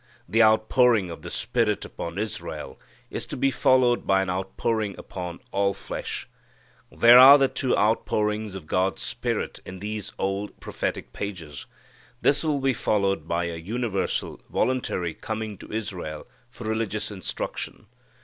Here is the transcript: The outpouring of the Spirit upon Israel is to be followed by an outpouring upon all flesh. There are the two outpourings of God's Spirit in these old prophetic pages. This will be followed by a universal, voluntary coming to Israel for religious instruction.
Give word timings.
The 0.27 0.41
outpouring 0.41 1.11
of 1.11 1.21
the 1.21 1.29
Spirit 1.29 1.85
upon 1.85 2.17
Israel 2.17 2.79
is 3.11 3.27
to 3.27 3.37
be 3.37 3.51
followed 3.51 4.07
by 4.07 4.23
an 4.23 4.31
outpouring 4.31 4.95
upon 4.97 5.41
all 5.51 5.75
flesh. 5.75 6.27
There 6.91 7.19
are 7.19 7.37
the 7.37 7.47
two 7.47 7.77
outpourings 7.77 8.55
of 8.55 8.65
God's 8.65 9.03
Spirit 9.03 9.59
in 9.63 9.77
these 9.77 10.11
old 10.17 10.59
prophetic 10.59 11.13
pages. 11.13 11.67
This 12.19 12.43
will 12.43 12.61
be 12.61 12.73
followed 12.73 13.27
by 13.27 13.43
a 13.45 13.57
universal, 13.57 14.41
voluntary 14.49 15.13
coming 15.13 15.55
to 15.59 15.71
Israel 15.71 16.25
for 16.49 16.63
religious 16.67 17.11
instruction. 17.11 17.85